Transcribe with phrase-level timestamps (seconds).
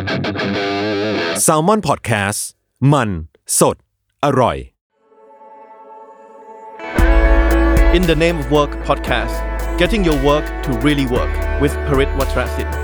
[0.00, 2.40] s a l ม o n PODCAST
[2.92, 3.10] มัน
[3.56, 3.76] sot,
[4.26, 4.58] aroy.
[7.96, 9.36] In the Name of Work Podcast
[9.80, 12.78] Getting Your Work to Really Work with Parit Wacharasindhu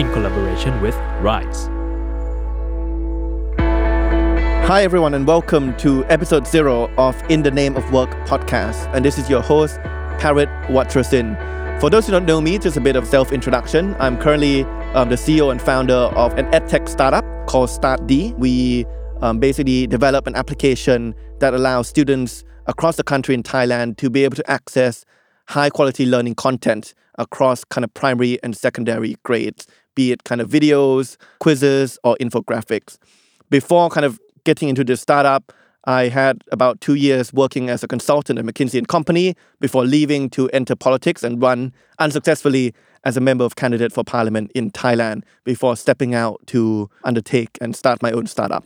[0.00, 0.96] in collaboration with
[1.28, 1.60] Rise.
[4.70, 8.80] Hi everyone and welcome to episode 0 of In the Name of Work Podcast.
[8.94, 9.74] And this is your host
[10.22, 11.57] Parit Wacharasindhu.
[11.80, 13.94] For those who don't know me, just a bit of self introduction.
[14.00, 18.36] I'm currently um, the CEO and founder of an edtech startup called StartDee.
[18.36, 18.84] We
[19.20, 24.24] um, basically develop an application that allows students across the country in Thailand to be
[24.24, 25.04] able to access
[25.46, 30.50] high quality learning content across kind of primary and secondary grades, be it kind of
[30.50, 32.98] videos, quizzes, or infographics.
[33.50, 35.52] Before kind of getting into this startup,
[35.84, 40.28] I had about two years working as a consultant at McKinsey and Company before leaving
[40.30, 45.22] to enter politics and run unsuccessfully as a member of candidate for parliament in Thailand
[45.44, 48.64] before stepping out to undertake and start my own startup.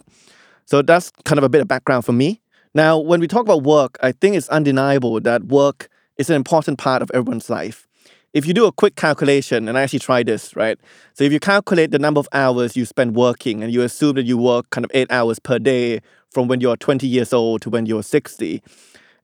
[0.64, 2.40] So that's kind of a bit of background for me.
[2.74, 6.78] Now, when we talk about work, I think it's undeniable that work is an important
[6.78, 7.86] part of everyone's life.
[8.32, 10.78] If you do a quick calculation, and I actually tried this, right?
[11.12, 14.24] So if you calculate the number of hours you spend working and you assume that
[14.24, 16.00] you work kind of eight hours per day
[16.30, 18.62] from when you're 20 years old to when you're 60,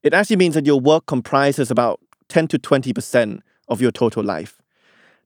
[0.02, 4.57] it actually means that your work comprises about 10 to 20% of your total life.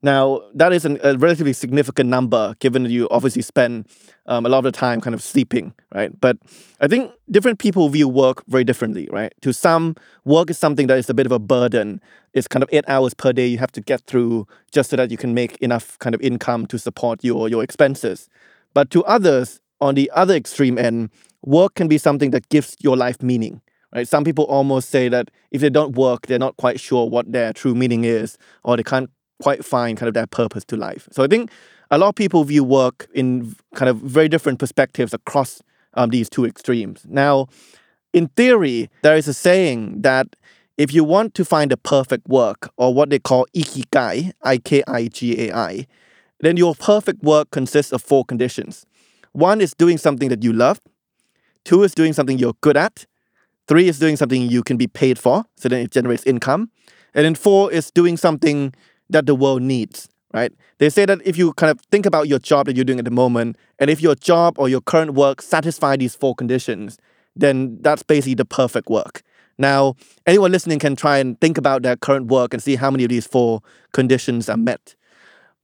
[0.05, 3.87] Now, that is an, a relatively significant number given that you obviously spend
[4.27, 6.11] um, a lot of the time kind of sleeping, right?
[6.21, 6.39] But
[6.81, 9.33] I think different people view work very differently, right?
[9.43, 12.01] To some, work is something that is a bit of a burden.
[12.35, 15.13] It's kind of eight hours per day you have to get through just so that
[15.13, 18.29] you can make enough kind of income to support your, your expenses.
[18.75, 21.11] But to others, on the other extreme end,
[21.45, 23.61] work can be something that gives your life meaning.
[23.95, 24.09] Right?
[24.09, 27.53] Some people almost say that if they don't work, they're not quite sure what their
[27.53, 29.11] true meaning is, or they can't
[29.43, 31.05] quite find kind of their purpose to life.
[31.11, 31.51] So I think
[31.91, 35.63] a lot of people view work in kind of very different perspectives across
[35.95, 37.05] um, these two extremes.
[37.09, 37.35] Now,
[38.13, 40.27] in theory, there is a saying that
[40.79, 44.83] if you want to find the perfect work, or what they call ikigai, I K
[44.87, 45.87] I G A I,
[46.41, 48.87] then your perfect work consists of four conditions.
[49.33, 50.81] One is doing something that you love,
[51.65, 53.07] two is doing something you're good at,
[53.69, 56.71] three is doing something you can be paid for, so then it generates income,
[57.15, 58.73] and then four is doing something
[59.13, 60.53] that the world needs, right?
[60.79, 63.05] They say that if you kind of think about your job that you're doing at
[63.05, 66.99] the moment, and if your job or your current work satisfy these four conditions,
[67.37, 69.23] then that's basically the perfect work.
[69.59, 69.95] Now,
[70.27, 73.11] anyone listening can try and think about their current work and see how many of
[73.11, 73.61] these four
[73.93, 74.95] conditions are met.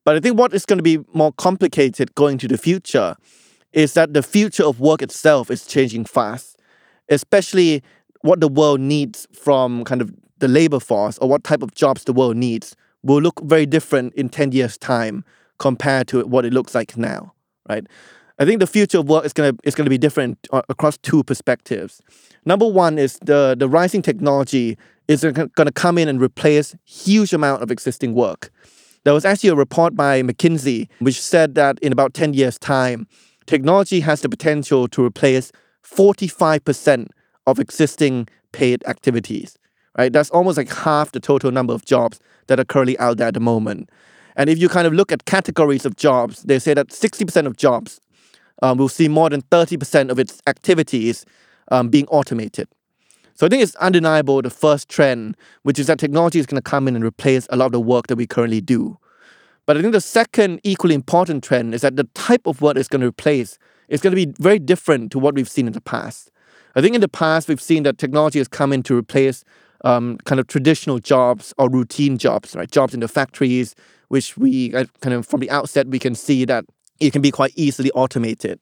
[0.05, 3.17] But I think what is going to be more complicated going to the future
[3.73, 6.59] is that the future of work itself is changing fast,
[7.09, 7.83] especially
[8.23, 12.05] what the world needs from kind of the labor force or what type of jobs
[12.05, 12.77] the world needs
[13.09, 15.25] will look very different in 10 years' time
[15.59, 17.33] compared to what it looks like now,
[17.69, 17.87] right?
[18.39, 20.97] I think the future of work is going to is to be different uh, across
[20.99, 22.01] two perspectives.
[22.45, 27.33] Number one is the the rising technology is going to come in and replace huge
[27.33, 28.51] amount of existing work.
[29.05, 33.09] There was actually a report by McKinsey which said that in about 10 years' time,
[33.47, 35.51] technology has the potential to replace
[35.83, 37.09] 45%
[37.47, 39.58] of existing paid activities.
[39.99, 40.13] Right?
[40.13, 43.35] That's almost like half the total number of jobs that are currently out there at
[43.35, 43.91] the moment.
[44.37, 47.57] And if you kind of look at categories of jobs, they say that 60% of
[47.57, 48.01] jobs
[48.63, 51.27] um, will see more than 30% of its activities
[51.73, 52.69] um, being automated.
[53.35, 56.71] So I think it's undeniable the first trend, which is that technology is going to
[56.71, 58.99] come in and replace a lot of the work that we currently do.
[59.67, 62.89] But I think the second equally important trend is that the type of work it's
[62.89, 63.59] going to replace
[63.89, 66.31] is going to be very different to what we've seen in the past.
[66.75, 69.45] I think in the past we've seen that technology has come in to replace
[69.85, 72.71] um, kind of traditional jobs or routine jobs, right?
[72.71, 73.75] Jobs in the factories,
[74.09, 76.65] which we uh, kind of from the outset we can see that
[77.01, 78.61] it can be quite easily automated.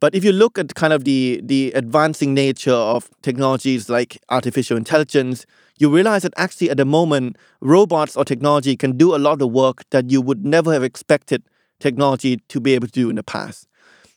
[0.00, 4.76] But if you look at kind of the the advancing nature of technologies like artificial
[4.76, 5.44] intelligence,
[5.78, 9.50] you realize that actually at the moment robots or technology can do a lot of
[9.52, 11.42] work that you would never have expected
[11.80, 13.66] technology to be able to do in the past.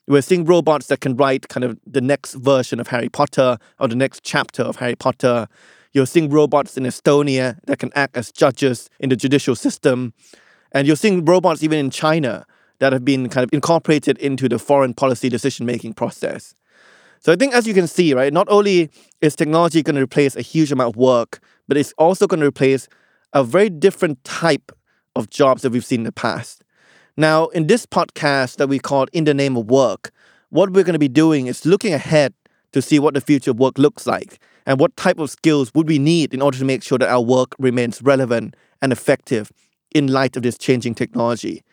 [0.07, 3.87] We're seeing robots that can write kind of the next version of Harry Potter or
[3.87, 5.47] the next chapter of Harry Potter.
[5.93, 10.13] You're seeing robots in Estonia that can act as judges in the judicial system.
[10.71, 12.45] And you're seeing robots even in China
[12.79, 16.55] that have been kind of incorporated into the foreign policy decision making process.
[17.19, 18.89] So I think as you can see, right, not only
[19.21, 22.47] is technology going to replace a huge amount of work, but it's also going to
[22.47, 22.87] replace
[23.31, 24.71] a very different type
[25.15, 26.63] of jobs that we've seen in the past.
[27.15, 30.11] Now, in this podcast that we call In the Name of Work,
[30.49, 32.33] what we're going to be doing is looking ahead
[32.71, 35.87] to see what the future of work looks like and what type of skills would
[35.87, 39.51] we need in order to make sure that our work remains relevant and effective
[39.93, 41.63] in light of this changing technology.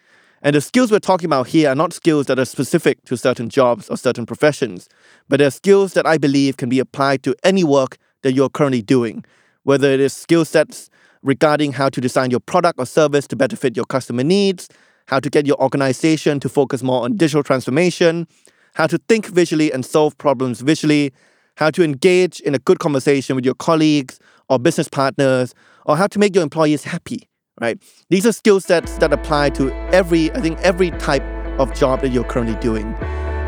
[0.43, 3.51] And the skills we're talking about here are not skills that are specific to certain
[3.51, 4.89] jobs or certain professions,
[5.29, 8.81] but they're skills that I believe can be applied to any work that you're currently
[8.81, 9.25] doing,
[9.65, 10.89] whether it is skill sets
[11.23, 14.69] regarding how to design your product or service to better fit your customer needs,
[15.09, 18.27] how to get your organization to focus more on digital transformation,
[18.75, 21.13] how to think visually and solve problems visually,
[21.61, 24.19] how to engage in a good conversation with your colleagues
[24.49, 25.55] or business partners,
[25.85, 27.29] or how to make your employees happy,
[27.61, 27.81] right?
[28.09, 31.23] These are skill sets that apply to every, I think, every type
[31.61, 32.95] of job that you're currently doing.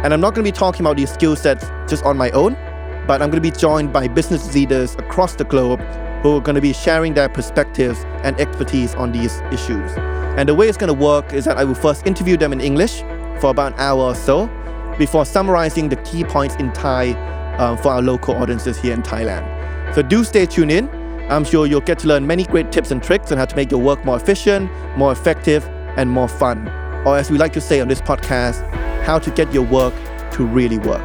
[0.04, 2.52] And I'm not going to be talking about these skill sets just on my own,
[3.06, 5.80] but I'm going to be joined by business leaders across the globe
[6.22, 9.90] who are going to be sharing their perspectives and expertise on these issues.
[10.36, 12.60] And the way it's going to work is that I will first interview them in
[12.60, 13.00] English
[13.40, 14.50] for about an hour or so
[14.98, 17.14] before summarizing the key points in Thai
[17.58, 19.94] uh, for our local audiences here in Thailand.
[19.94, 20.88] So do stay tuned in.
[21.30, 23.70] I'm sure you'll get to learn many great tips and tricks on how to make
[23.70, 25.64] your work more efficient, more effective,
[25.96, 26.68] and more fun.
[27.06, 28.68] Or as we like to say on this podcast,
[29.02, 29.94] how to get your work
[30.32, 31.02] to really work.